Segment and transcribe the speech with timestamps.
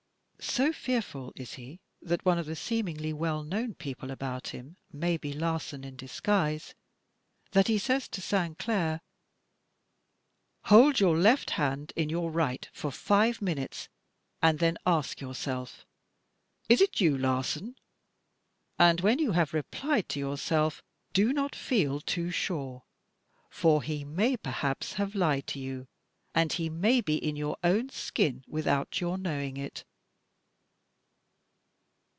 [0.43, 5.15] So fearful is he that one of the seemingly well known people about him may
[5.15, 6.73] be Larsan in disguise,
[7.51, 9.01] that he says to Sainclair:
[10.63, 13.87] "Hold your left hand in your right for five minutes
[14.41, 15.85] and then ask yourself:
[16.67, 17.75] 'Is it you, Larsan?*
[18.79, 20.81] And when you have replied to your self,
[21.13, 22.81] do not feel too sure,
[23.51, 25.87] for he may, perhaps, have lied to you,
[26.33, 29.85] and he may be in your own skin without your knowing it."